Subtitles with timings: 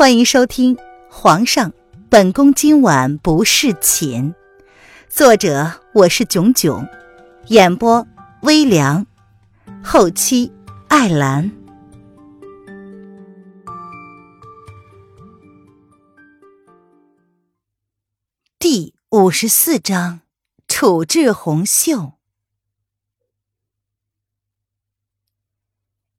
[0.00, 0.76] 欢迎收听
[1.10, 1.74] 《皇上，
[2.08, 4.32] 本宫今晚不侍寝》，
[5.10, 6.88] 作者我是囧囧，
[7.48, 8.06] 演播
[8.40, 9.06] 微凉，
[9.84, 10.50] 后期
[10.88, 11.52] 艾兰。
[18.58, 20.22] 第五十四章，
[20.66, 22.14] 处置红袖。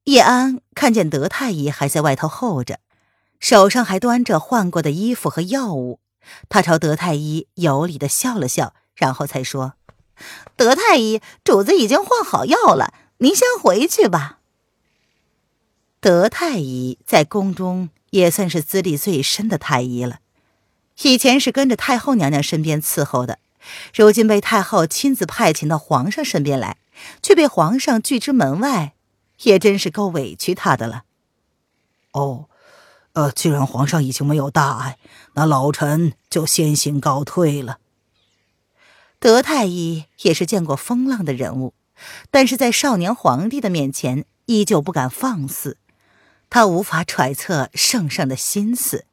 [0.04, 2.78] 叶安看见德太医还在外头候着。
[3.42, 5.98] 手上还端着换过的衣服和药物，
[6.48, 9.74] 他朝德太医有礼的笑了笑，然后才说
[10.54, 14.38] ：“德太医，主子已经换好药了，您先回去吧。”
[16.00, 20.20] 德太医在宫中也算是资历最深的太医了，
[21.02, 23.40] 以前是跟着太后娘娘身边伺候的，
[23.92, 26.76] 如今被太后亲自派遣到皇上身边来，
[27.20, 28.94] 却被皇上拒之门外，
[29.42, 31.02] 也真是够委屈他的了。
[32.12, 32.46] 哦。
[33.14, 34.98] 呃，既然皇上已经没有大碍，
[35.34, 37.78] 那老臣就先行告退了。
[39.18, 41.74] 德太医也是见过风浪的人物，
[42.30, 45.78] 但是在少年皇帝的面前，依旧不敢放肆。
[46.50, 49.06] 他无法揣测圣上的心思，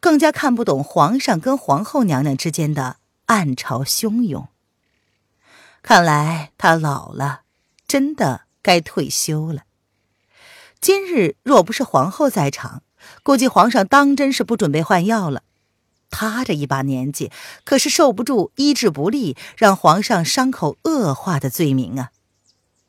[0.00, 2.96] 更加看不懂皇上跟皇后娘娘之间的
[3.26, 4.48] 暗潮汹涌。
[5.82, 7.42] 看来他老了，
[7.86, 9.64] 真的该退休了。
[10.80, 12.82] 今日若不是皇后在场，
[13.22, 15.42] 估计皇上当真是不准备换药了，
[16.10, 17.30] 他这一把年纪
[17.64, 22.10] 可是受不住医治不力，让皇上伤口恶化的罪名啊！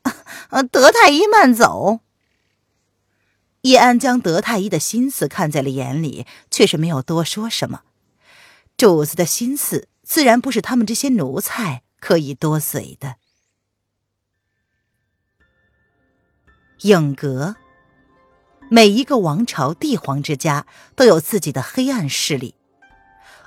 [0.70, 2.00] 德太医慢走。
[3.62, 7.82] 叶安将德太医的心思看在了眼里，却是没有多说什么。
[8.76, 13.16] 主子的心思自然不是他们这些奴才可以多嘴的。
[16.82, 17.56] 影阁。
[18.68, 22.56] 每一个王朝帝皇之家都有自己的黑暗势力，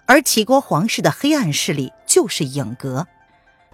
[0.06, 3.05] 而齐国皇室的黑暗势力就是影阁，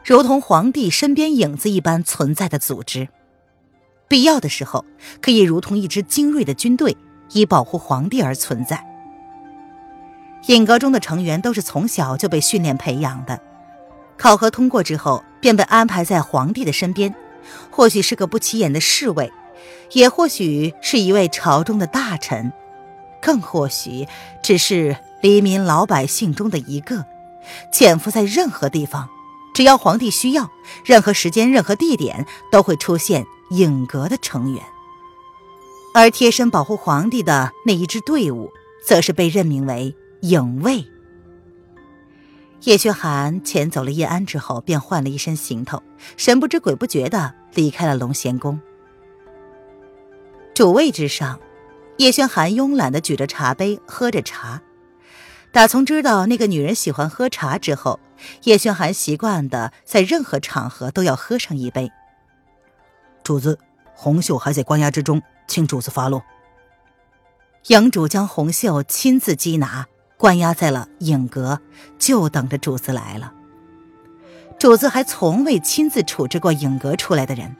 [0.03, 3.07] 如同皇帝身边影子一般存在的组织。
[4.07, 4.83] 必要的时候，
[5.21, 6.97] 可以如同一支精锐的军队，
[7.31, 8.83] 以保护皇帝而存在。
[10.47, 13.39] 影阁中的成员都是从小就被训练培养的，
[14.17, 17.13] 考核通过之后，便被安排在皇帝的身边，
[17.69, 19.31] 或许是个不起眼的侍卫。
[19.91, 22.51] 也或许是一位朝中的大臣，
[23.21, 24.07] 更或许
[24.43, 27.05] 只是黎民老百姓中的一个，
[27.71, 29.09] 潜伏在任何地方，
[29.53, 30.49] 只要皇帝需要，
[30.83, 34.63] 任何时间、任何地点都会出现影阁的成员。
[35.93, 38.51] 而贴身保护皇帝的那一支队伍，
[38.85, 40.85] 则是被任命为影卫。
[42.63, 45.81] 叶轩寒遣走了叶安之后，便换了一身行头，
[46.17, 48.59] 神不知鬼不觉地离开了龙贤宫。
[50.55, 51.37] 主位之上，
[51.97, 54.61] 叶轩寒慵懒的举着茶杯喝着茶。
[55.51, 57.99] 打从知道那个女人喜欢喝茶之后，
[58.43, 61.91] 叶轩寒习惯的在任何场合都要喝上一杯。
[63.21, 63.59] 主子，
[63.93, 66.23] 红袖还在关押之中，请主子发落。
[67.67, 69.85] 营主将红袖亲自缉拿，
[70.15, 71.59] 关押在了影阁，
[71.99, 73.33] 就等着主子来了。
[74.57, 77.53] 主子还从未亲自处置过影阁出来的人，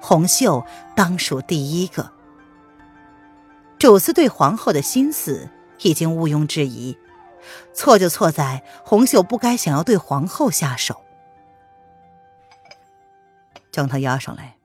[0.00, 0.64] 红袖
[0.96, 2.10] 当属第一个。
[3.84, 5.50] 九思对皇后的心思
[5.82, 6.96] 已经毋庸置疑，
[7.74, 11.04] 错就错在红袖不该想要对皇后下手。
[13.70, 14.56] 将她押上来。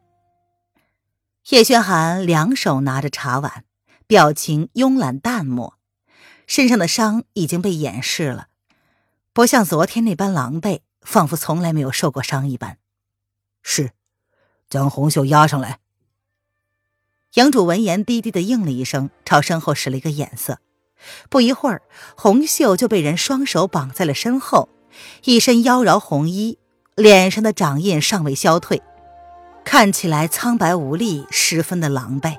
[1.50, 3.66] 叶轩寒两手拿着茶碗，
[4.08, 5.74] 表情慵懒淡漠，
[6.48, 8.48] 身上的伤已经被掩饰了，
[9.34, 12.78] 不像昨天那般狼狈，仿佛从来没有受过伤一般。
[13.62, 13.92] 是，
[14.70, 15.79] 将红袖押上来。
[17.36, 20.58] 营主闻言，低低的应了一声，朝身后使了一个眼色。
[21.30, 21.84] 不一会儿，
[22.16, 24.68] 红袖就被人双手绑在了身后，
[25.26, 26.58] 一身妖娆红衣，
[26.96, 28.82] 脸上的掌印尚未消退，
[29.64, 32.36] 看起来苍白无力，十分的狼狈。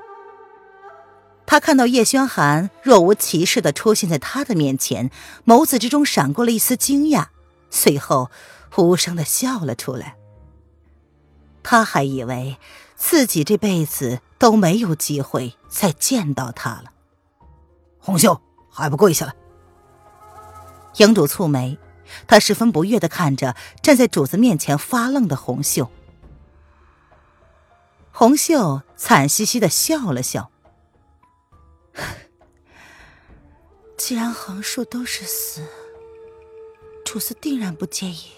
[1.46, 5.10] 他看到叶轩寒若无其事的出现在他的面前，
[5.46, 7.26] 眸子之中闪过了一丝惊讶，
[7.70, 8.28] 随后
[8.76, 10.16] 无声的笑了出来。
[11.62, 12.56] 他还以为
[12.96, 14.20] 自己这辈子。
[14.40, 16.84] 都没有机会再见到他了。
[17.98, 18.40] 红袖
[18.70, 19.34] 还不跪下来！
[20.96, 21.78] 营主蹙眉，
[22.26, 25.90] 他十分不悦的看着站在主子面前发愣的红袖。
[28.10, 30.50] 红袖惨兮兮的笑了笑
[33.98, 35.62] ：“既然横竖都是死，
[37.04, 38.30] 主子定然不介意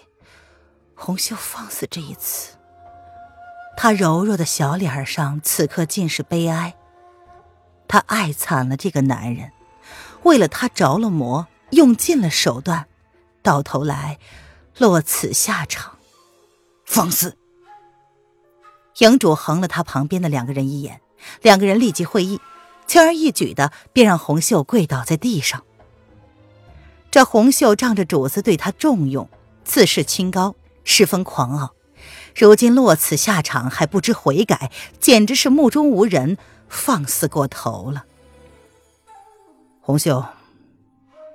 [0.96, 2.54] 红袖放肆这一次。”
[3.76, 6.74] 他柔弱的小脸上此刻尽是悲哀。
[7.88, 9.52] 他爱惨了这个男人，
[10.22, 12.86] 为了他着了魔，用尽了手段，
[13.42, 14.18] 到头来
[14.78, 15.98] 落此下场。
[16.84, 17.36] 放肆！
[18.98, 21.00] 营主横了他旁边的两个人一眼，
[21.40, 22.40] 两个人立即会意，
[22.86, 25.64] 轻而易举的便让红袖跪倒在地上。
[27.10, 29.28] 这红袖仗着主子对他重用，
[29.64, 30.54] 自视清高，
[30.84, 31.74] 十分狂傲。
[32.34, 34.70] 如今落此下场还不知悔改，
[35.00, 36.38] 简直是目中无人，
[36.68, 38.04] 放肆过头了。
[39.80, 40.24] 红袖，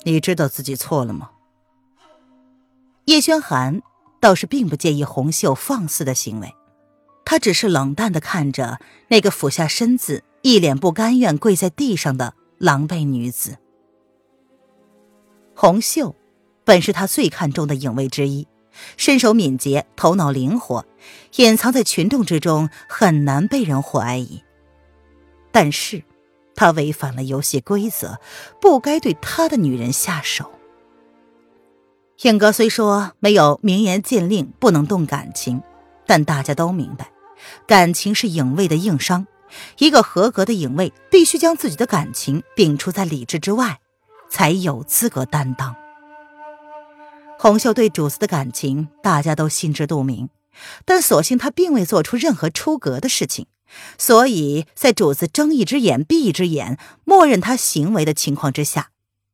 [0.04, 1.32] 你知道自己错了吗？
[3.06, 3.82] 叶轩寒
[4.20, 6.54] 倒是并不介意红袖放肆的行为，
[7.24, 8.80] 他只是冷淡的看着
[9.10, 13.58] 那个俯下身子、一脸不甘愿跪在地上的狼狈女子。
[15.56, 16.16] 红袖
[16.64, 18.48] 本是他最看重的影卫之一。
[18.98, 20.86] 身手敏捷，头脑灵活，
[21.36, 24.44] 隐藏在群众之中，很难被人怀疑。
[25.52, 26.04] 但是，
[26.56, 28.20] 他违反了游戏规则，
[28.62, 30.52] 不该对他的女人下手。
[32.24, 35.62] 影哥虽说没有明言禁令不能动感情，
[36.06, 37.12] 但大家都明白，
[37.68, 39.28] 感情是影卫的硬伤。
[39.78, 43.80] 一个合格的影卫必须将自己的感情摒除在理智之外，
[44.30, 45.76] 才有资格担当。
[47.40, 50.30] 红袖对主子的感情，大家都心知肚明，
[50.86, 53.46] 但所幸他并未做出任何出格的事情，
[53.98, 58.90] 所以在主子睁一只眼闭一只眼，默认他行为的情况之下，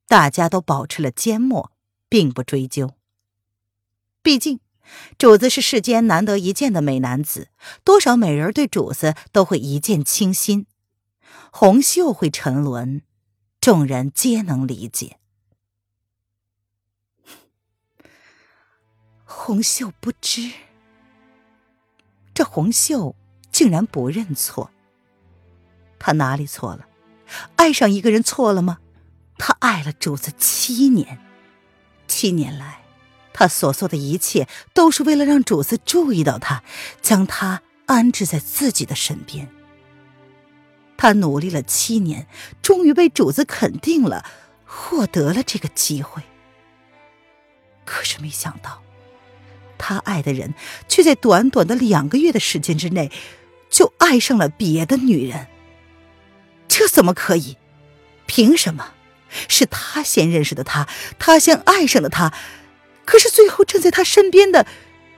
[0.08, 1.72] 大家都保持了缄默，
[2.10, 2.92] 并不追究。
[4.22, 4.60] 毕竟，
[5.18, 7.48] 主子是世间难得一见的美男子，
[7.86, 10.68] 多少美人对主子都会一见倾心，
[11.52, 13.02] 红袖会沉沦，
[13.62, 15.20] 众人皆能理解。
[19.46, 20.50] 红袖不知，
[22.34, 23.14] 这红袖
[23.52, 24.72] 竟然不认错。
[26.00, 26.88] 他哪里错了？
[27.58, 28.80] 爱上一个人错了吗？
[29.38, 31.20] 他爱了主子七年，
[32.08, 32.86] 七年来，
[33.34, 36.64] 他所做的一切都是为了让主子注意到他，
[37.02, 39.50] 将他安置在自己的身边。
[40.96, 42.30] 他努力了七年，
[42.62, 44.26] 终于被主子肯定了，
[44.66, 46.24] 获得了这个机会。
[47.84, 48.82] 可是没想到。
[49.86, 50.54] 他爱的人，
[50.88, 53.12] 却在短短的两个月的时间之内，
[53.70, 55.48] 就爱上了别的女人。
[56.70, 57.58] 这怎么可以？
[58.26, 58.94] 凭什么？
[59.50, 60.88] 是他先认识的他，
[61.20, 62.34] 他先爱上的他，
[63.04, 64.66] 可是最后站在他身边的，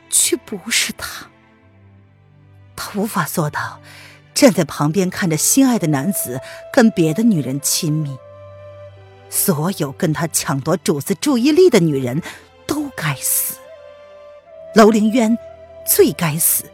[0.10, 1.28] 却不是他。
[2.76, 3.82] 他无法做到，
[4.34, 6.42] 站在旁边看着心爱的男子
[6.74, 8.18] 跟别的女人亲密。
[9.30, 12.24] 所有跟他抢夺主子注意力的女人，
[12.66, 13.45] 都该死。
[14.76, 15.38] 楼凌渊
[15.88, 16.66] 最该死。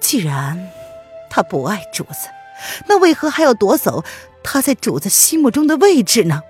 [0.00, 0.70] 既然
[1.30, 2.28] 他不爱主子，
[2.88, 4.04] 那为何还要夺走
[4.42, 6.42] 他在主子心目中的位置呢？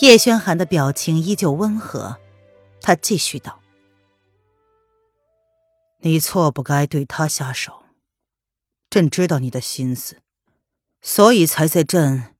[0.00, 2.18] 叶轩寒的表情依旧温和，
[2.80, 3.60] 他继续道
[6.00, 7.82] ：“你错不该对他下手。
[8.88, 10.22] 朕知道你的心思，
[11.02, 12.34] 所以才在朕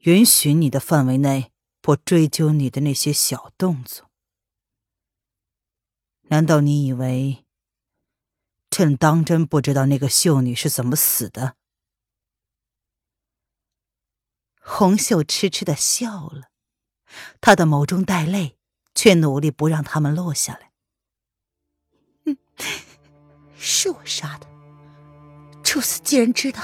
[0.00, 4.08] 允许你的范围内不追究你的那些小动作。”
[6.30, 7.44] 难道你以为
[8.70, 11.56] 朕当真不知道那个秀女是怎么死的？
[14.60, 16.50] 红袖痴痴的笑了，
[17.40, 18.56] 她的眸中带泪，
[18.94, 20.70] 却努力不让他们落下来。
[23.58, 24.46] 是我杀的。
[25.64, 26.62] 主子既然知道，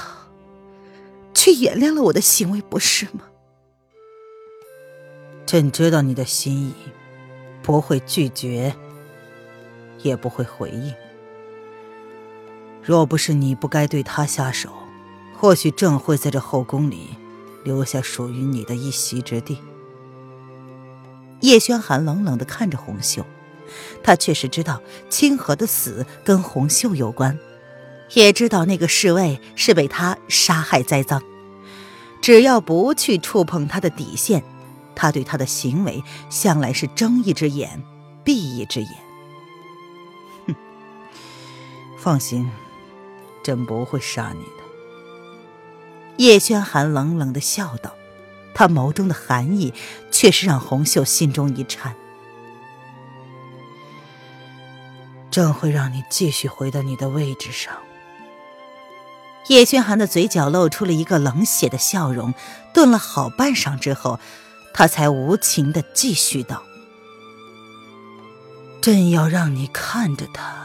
[1.34, 3.28] 却原谅了我的行为，不是吗？
[5.44, 6.74] 朕知道你的心意，
[7.64, 8.76] 不会拒绝。
[10.06, 10.94] 也不会回应。
[12.82, 14.70] 若不是你不该对他下手，
[15.36, 17.08] 或许朕会在这后宫里
[17.64, 19.58] 留下属于你的一席之地。
[21.40, 23.26] 叶轩寒冷冷的看着红袖，
[24.02, 27.38] 他确实知道清河的死跟红袖有关，
[28.14, 31.20] 也知道那个侍卫是被他杀害栽赃。
[32.22, 34.42] 只要不去触碰他的底线，
[34.94, 37.82] 他对他的行为向来是睁一只眼
[38.24, 39.05] 闭一只眼。
[42.06, 42.48] 放心，
[43.42, 44.62] 朕不会杀你的。
[46.18, 47.96] 叶轩寒冷冷的笑道，
[48.54, 49.74] 他眸中的寒意
[50.12, 51.96] 却是让红袖心中一颤。
[55.32, 57.74] 朕会让你继续回到你的位置上。
[59.48, 62.32] 叶轩寒的嘴角露出了一个冷血的笑容，
[62.72, 64.20] 顿了好半晌之后，
[64.72, 66.62] 他才无情的继续道
[68.80, 70.64] ：“朕要让你看着他。”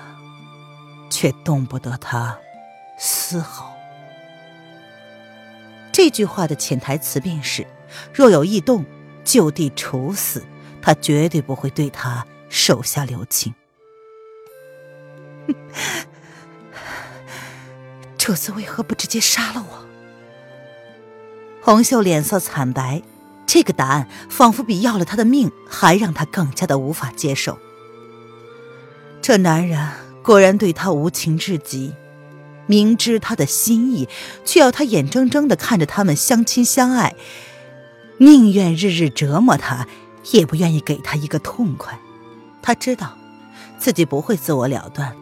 [1.11, 2.39] 却动不得他
[2.97, 3.77] 丝毫。
[5.91, 7.67] 这句话的潜台词便是：
[8.11, 8.83] 若有异动，
[9.23, 10.43] 就地处死。
[10.81, 13.53] 他绝对不会对他手下留情。
[18.17, 19.85] 主子为何不直接杀了我？
[21.61, 23.03] 红袖脸色惨白，
[23.45, 27.59] 这个答案仿佛比要了他的命还让他更加的无法接受。
[29.21, 29.87] 这男人
[30.23, 31.93] 果然对他无情至极，
[32.67, 34.07] 明知他的心意，
[34.45, 37.15] 却要他眼睁睁的看着他们相亲相爱，
[38.17, 39.87] 宁愿日日折磨他，
[40.31, 41.99] 也不愿意给他一个痛快。
[42.61, 43.17] 他知道，
[43.79, 45.15] 自己不会自我了断。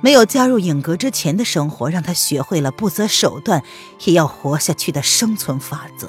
[0.00, 3.62] 没有加入影阁之前的生活，让他学会了不择手段
[4.04, 6.08] 也要活下去的生存法则。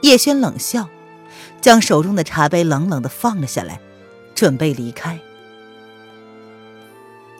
[0.00, 0.88] 叶轩冷笑，
[1.60, 3.80] 将手中的茶杯冷冷的放了下来，
[4.34, 5.20] 准备离开。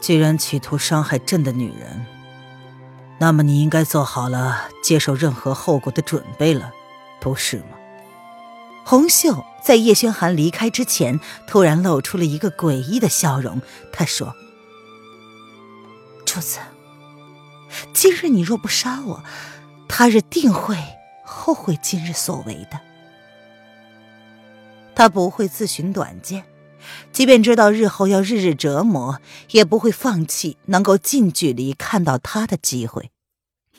[0.02, 2.04] 既然企图伤害朕的女人，
[3.20, 6.72] 那么你应该做好了接受任何后果的准备了，
[7.20, 7.78] 不是吗？
[8.84, 13.62] 红袖在叶轩寒离开之前，突然露出了一个诡异的笑容。
[13.92, 14.34] 他说
[16.26, 16.58] ：“主子，
[17.94, 19.22] 今日你若不杀我，
[19.88, 20.76] 他日定会
[21.24, 22.80] 后悔今日所为的。”
[24.96, 26.42] 他不会自寻短见，
[27.12, 29.20] 即便知道日后要日日折磨，
[29.50, 33.10] 也不会放弃能够近距离看到他的机会。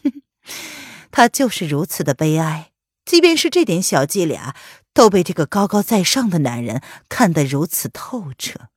[1.11, 2.71] 他就是如此的悲哀，
[3.05, 4.55] 即便是这点小伎俩。
[4.95, 8.67] 都被这个高高在上的男人看得如此透彻。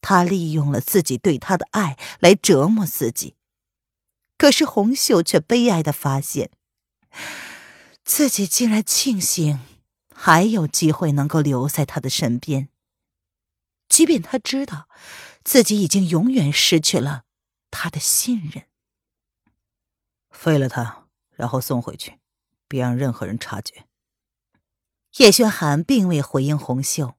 [0.00, 3.34] 他利用了自己对他的爱来折磨自己，
[4.36, 6.50] 可是红秀却悲哀的发现，
[8.04, 9.58] 自己竟然庆幸
[10.14, 12.68] 还有机会能够留在他的身边，
[13.88, 14.88] 即便他知道
[15.42, 17.24] 自己已经永远失去了
[17.70, 18.64] 他的信任。
[20.30, 22.18] 废了他，然后送回去，
[22.68, 23.84] 别让任何人察觉。
[25.16, 27.16] 叶轩寒并未回应红袖，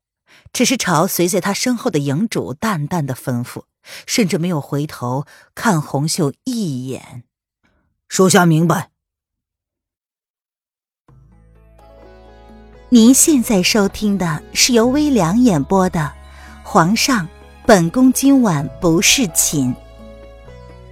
[0.53, 3.63] 只是朝随在他身后的营主淡淡的吩咐，
[4.05, 7.23] 甚至没有回头看红袖一眼。
[8.07, 8.91] 属下明白。
[12.91, 15.99] 您现在收听的是由微凉演播的
[16.71, 17.27] 《皇上，
[17.65, 19.73] 本宫今晚不是寝》。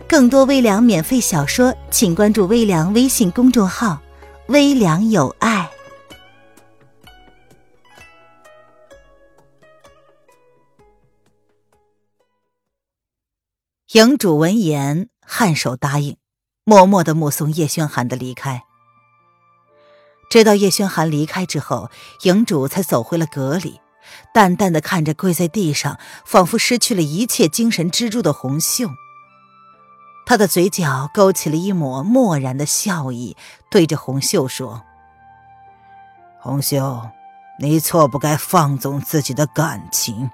[0.10, 4.02] 更多微凉免费小说，请关注微凉微信公众号
[4.50, 5.70] “微凉有爱”。
[13.94, 16.18] 营主闻言颔首答应，
[16.64, 18.64] 默默的目送叶轩寒的离开。
[20.32, 21.92] 直到叶轩寒离开之后，
[22.24, 23.80] 营主才走回了阁里，
[24.34, 28.90] 淡淡的看着跪在地上，仿佛失去了一切精神支柱的红袖。
[30.26, 33.38] 他的嘴角勾起了一抹漠然的笑意，
[33.72, 34.84] 对着红袖说
[36.42, 37.10] ：“红袖，
[37.60, 40.30] 你错不该放纵自己的感情。”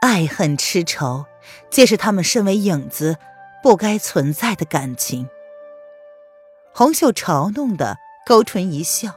[0.00, 1.26] 爱恨痴愁，
[1.70, 3.16] 皆是他们身为影子
[3.62, 5.28] 不该存在的感情。
[6.72, 9.16] 红袖嘲弄的勾唇一笑，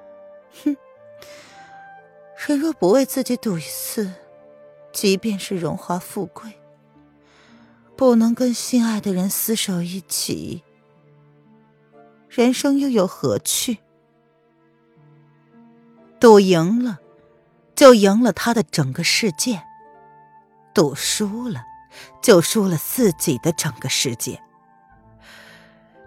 [0.64, 0.76] 哼，
[2.44, 4.12] 人若不为自己赌一次，
[4.92, 6.58] 即便是荣华富贵，
[7.96, 10.64] 不能跟心爱的人厮守一起，
[12.28, 13.78] 人生又有何趣？
[16.18, 16.98] 赌赢了，
[17.76, 19.62] 就赢了他的整个世界。
[20.74, 21.62] 赌输了，
[22.20, 24.42] 就输了自己的整个世界。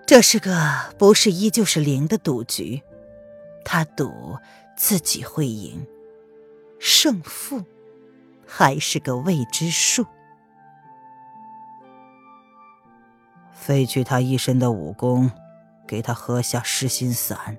[0.06, 2.82] 这是个不是一就是零的赌局，
[3.64, 4.38] 他赌
[4.76, 5.88] 自己会赢，
[6.80, 7.64] 胜负
[8.46, 10.06] 还是个未知数。
[13.54, 15.32] 废去他一身的武功，
[15.88, 17.58] 给他喝下失心散。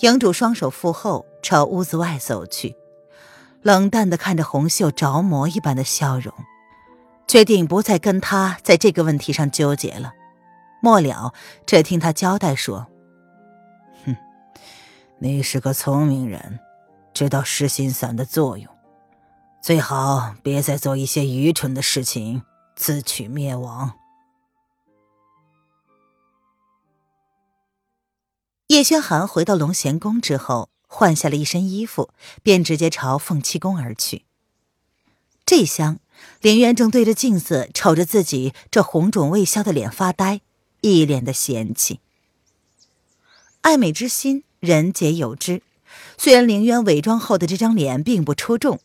[0.00, 2.76] 营主双手负后，朝屋子外走去。
[3.62, 6.32] 冷淡的看着红袖着魔一般的笑容，
[7.26, 10.12] 决定不再跟他在这个问题上纠结了。
[10.80, 11.32] 末了，
[11.66, 12.86] 只听他交代说
[14.06, 14.16] ：“哼，
[15.18, 16.60] 你是个聪明人，
[17.16, 18.70] 知道失心散的作用，
[19.62, 22.42] 最好别再做一些愚蠢的事情，
[22.74, 23.94] 自取灭亡。”
[28.68, 30.68] 叶轩寒回到龙贤宫之后。
[30.88, 32.10] 换下了一身衣服，
[32.44, 34.24] 便直接朝凤栖宫而去。
[35.44, 35.98] 这厢，
[36.40, 40.40] 林渊正对着镜子瞅着自己这红肿未消的脸发呆，
[40.82, 42.00] 一脸的嫌弃。
[43.62, 45.60] 爱美之心，人皆有之。
[46.18, 48.80] 虽然凌渊伪装后的这张脸并不出众，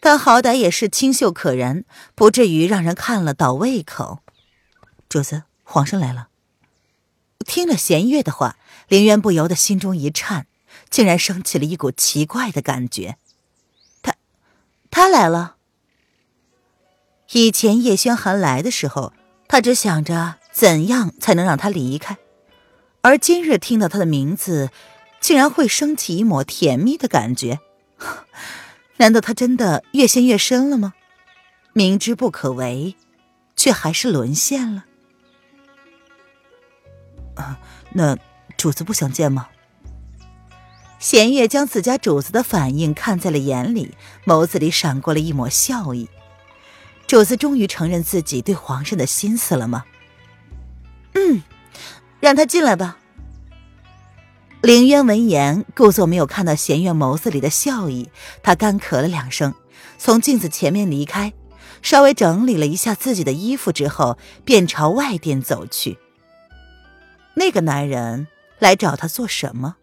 [0.00, 4.20] 但好歹也是清秀可人，不至于让人看了倒胃口。
[5.08, 6.28] 主子，皇上来了。
[7.46, 8.56] 听了弦月的话，
[8.88, 10.46] 凌渊不由得心中一颤，
[10.90, 13.16] 竟然升起了一股奇怪的感觉。
[14.02, 14.14] 他，
[14.90, 15.56] 他来了。
[17.32, 19.12] 以前叶轩寒来的时候，
[19.48, 22.16] 他只想着怎样才能让他离开，
[23.02, 24.70] 而今日听到他的名字，
[25.20, 27.60] 竟然会升起一抹甜蜜的感觉。
[28.98, 30.94] 难道他真的越陷越深了吗？
[31.72, 32.96] 明知不可为，
[33.56, 34.84] 却还是沦陷了。
[37.34, 37.58] 啊，
[37.92, 38.16] 那
[38.56, 39.48] 主子不想见吗？
[40.98, 43.94] 弦月将自家主子的反应看在了眼里，
[44.24, 46.08] 眸子里闪过了一抹笑意。
[47.06, 49.84] 主子终于承认自己对皇上的心思了吗？
[51.12, 51.42] 嗯，
[52.18, 52.98] 让他进来吧。
[54.66, 58.10] 凌渊闻言，故作没有看到弦月眸子里的笑意，
[58.42, 59.54] 他干咳了两声，
[59.96, 61.32] 从镜子前面离开，
[61.82, 65.98] 稍微整理了一下自己的衣服之后，便朝外殿走去。
[67.36, 68.26] 那个男人
[68.58, 69.76] 来找他做什么？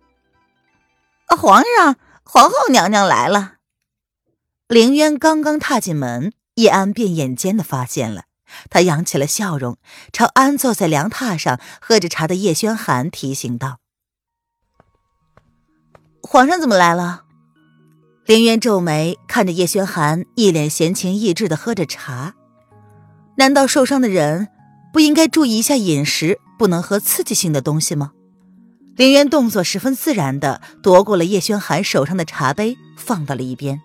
[1.29, 3.53] 皇上，皇后娘娘来了。
[4.67, 8.23] 凌渊刚刚踏进门，叶安便眼尖的发现了，
[8.69, 9.77] 他扬起了笑容，
[10.11, 13.77] 朝安坐在凉榻上喝着茶的叶轩寒提醒道
[16.23, 17.23] ：“皇上怎么来了？”
[18.25, 22.33] 凌渊皱眉看着叶轩寒，一脸闲情逸致的喝着茶。
[23.35, 24.47] 难道受伤的人
[24.91, 26.39] 不应该注意一下饮食？
[26.57, 28.11] 不能喝刺激性的东西吗？
[28.95, 33.81] 林渊动作十分自然的夺过了叶轩寒手上的茶杯，放到了一边。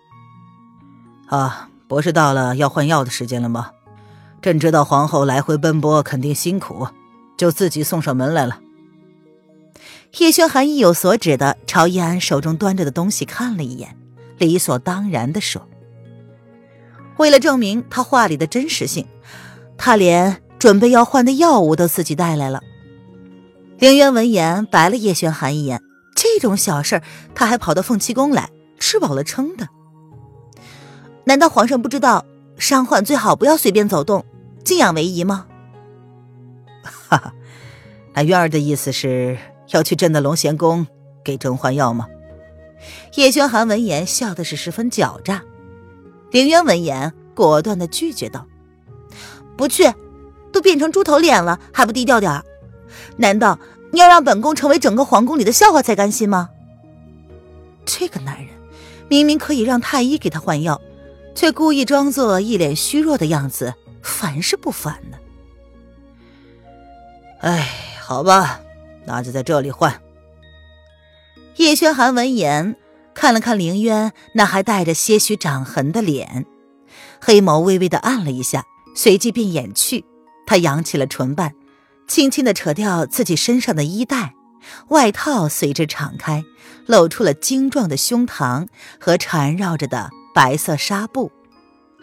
[1.26, 3.70] 啊，不是到了要换药的时间了吗？
[4.40, 6.86] 朕知道皇后来回奔波肯定辛苦，
[7.36, 8.60] 就自己送上门来了。
[10.16, 13.96] 叶轩寒意有所指的朝叶安手中端着的东西看了一眼，
[14.38, 15.68] 理所当然的说
[17.18, 19.06] ：“为了证明他话里的真实性，
[19.76, 22.60] 他连……”准备要换的药物都自己带来了。
[23.78, 25.80] 凌渊闻言白了叶轩寒一眼，
[26.16, 27.00] 这种小事
[27.32, 29.68] 他还跑到凤栖宫来，吃饱了撑的。
[31.26, 32.26] 难道皇上不知道
[32.58, 34.24] 伤患最好不要随便走动，
[34.64, 35.46] 静养为宜吗？
[36.82, 37.34] 哈哈，
[38.14, 39.38] 那渊儿的意思是
[39.70, 40.86] 要去朕的龙贤宫
[41.24, 42.06] 给朕换药吗？
[43.14, 45.42] 叶轩寒闻言笑的是十分狡诈。
[46.30, 48.46] 凌渊闻言果断的拒绝道
[49.56, 49.92] ：“不去。”
[50.50, 52.42] 都变成猪头脸了，还不低调点儿？
[53.18, 53.58] 难道
[53.92, 56.48] 你要让本宫成为整个皇宫里的笑话才甘心吗？
[57.84, 58.48] 这个男人
[59.08, 60.80] 明明可以让太医给他换药，
[61.34, 65.18] 却故意装作一脸虚弱的样子，烦是不烦呢？
[67.40, 67.68] 哎，
[68.00, 68.62] 好吧，
[69.08, 70.02] 那就在这里换。
[71.56, 72.76] 叶轩寒闻言
[73.14, 76.44] 看了看凌渊那还带着些许掌痕的脸，
[77.20, 80.04] 黑眸微微的暗了一下，随即便掩去。
[80.46, 81.54] 他扬起了唇瓣，
[82.06, 84.34] 轻轻的扯掉自己身上的衣带，
[84.88, 86.44] 外套随之敞开，
[86.86, 88.68] 露出了精壮的胸膛
[89.00, 91.32] 和缠绕着的白色纱布。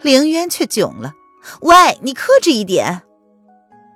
[0.02, 1.14] 凌渊却囧了
[1.62, 3.02] ：“喂，你克制一点！”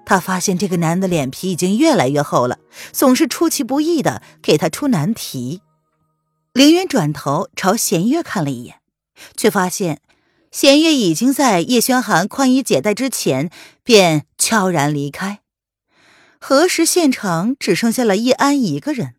[0.05, 2.59] 他发现这个男的脸皮已经越来越厚了，
[2.93, 5.63] 总是出其不意的给他出难题。
[6.53, 8.81] 凌云转头朝弦月看了一眼，
[9.37, 10.01] 却发现。
[10.53, 13.51] 弦月已经在叶轩寒宽衣解带之前
[13.85, 15.43] 便悄然离开，
[16.41, 19.15] 何时现场只剩下了叶安一个人？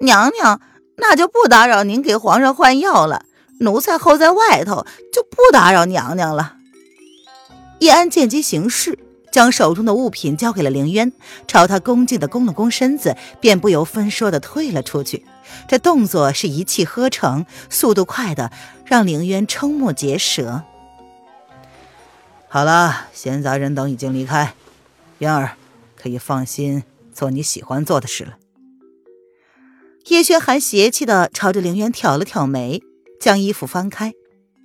[0.00, 0.62] 娘娘，
[0.96, 3.26] 那就不打扰您给皇上换药了。
[3.60, 6.56] 奴才候在外头，就不打扰娘娘了。
[7.80, 8.98] 叶安见机行事。
[9.38, 11.12] 将手中的物品交给了凌渊，
[11.46, 15.24] 朝他恭敬的弓了弓身子，便不由分说的退了出去。
[15.68, 18.50] 这动作是一气呵成，速度快的
[18.84, 20.64] 让凌渊瞠目结舌。
[22.48, 24.54] 好了，闲杂人等已经离开，
[25.18, 25.52] 渊儿
[25.94, 26.82] 可以放心
[27.14, 28.38] 做你喜欢做的事了。
[30.06, 32.82] 叶轩寒邪气的朝着凌渊挑了挑眉，
[33.20, 34.14] 将衣服翻开，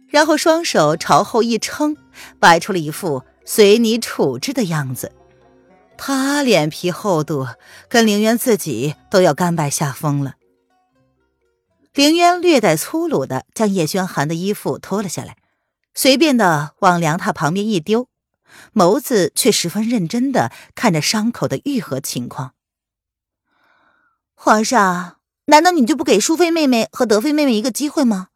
[0.07, 1.95] 然后双手朝后一撑，
[2.39, 3.21] 摆出了一副。
[3.45, 5.11] 随你处置的样子，
[5.97, 7.47] 他脸皮厚度
[7.89, 10.35] 跟凌渊自己都要甘拜下风了。
[11.93, 15.37] 凌渊略带粗鲁的将叶轩寒的衣服脱了下来，
[15.93, 18.07] 随便的往凉榻旁边一丢，
[18.73, 22.53] 眸子却十分认真的看着伤口的愈合情况。
[24.33, 28.29] 皇上，难道你就不给淑妃妹妹和德妃妹妹一个机会吗？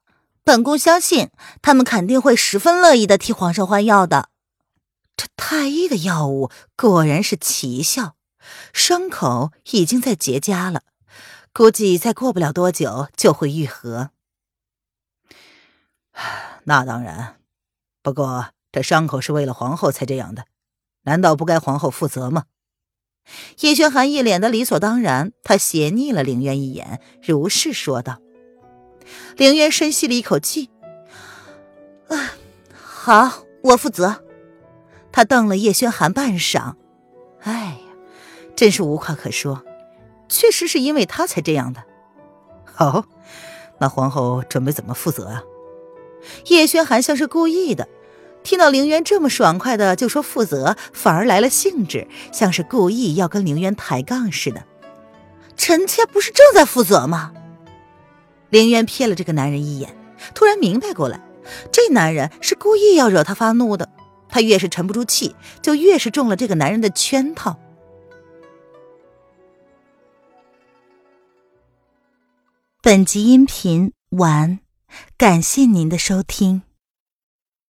[0.43, 1.29] 本宫相信
[1.61, 4.29] 他们肯定会十分乐意的替皇上换药的。
[5.17, 8.15] 这太医的药物果然是奇效，
[8.71, 10.83] 伤口已经在结痂了，
[11.51, 14.11] 估计再过不了多久就会愈合。
[16.65, 17.39] 那当然，
[18.03, 20.45] 不过这伤口是为了皇后才这样的，
[21.03, 22.45] 难道不该皇后负责吗？
[23.59, 28.19] 叶轩寒一脸的理所当然，他斜睨了凌渊一眼，如是说道。
[29.35, 30.69] 凌渊深吸了一口气，
[32.09, 32.35] 啊，
[32.73, 34.23] 好，我负责。
[35.17, 36.75] 他瞪了叶轩寒半晌，
[37.41, 37.77] 哎呀，
[38.55, 39.63] 真是无话可说，
[40.29, 41.83] 确实是因为他才这样的。
[42.63, 43.03] 好，
[43.79, 45.41] 那皇后准备怎么负责啊？
[46.49, 47.87] 叶轩寒像是故意的。
[48.43, 54.65] 听到凌渊这么爽快的就说负责，反而来了兴致，像是故意要跟凌渊抬杠似的。
[55.55, 57.33] 臣妾不是正在负责吗？
[58.51, 59.97] 凌渊瞥了这个男人一眼，
[60.35, 61.19] 突然明白过来，
[61.71, 63.89] 这男人是故意要惹他发怒的。
[64.29, 67.57] 他越是沉不住气，就越是中了这个男人的圈套。
[72.81, 74.59] 本集音频完，
[75.17, 76.61] 感谢您的收听。